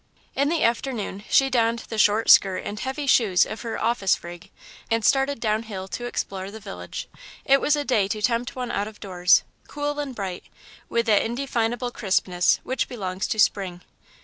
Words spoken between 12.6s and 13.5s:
which belongs to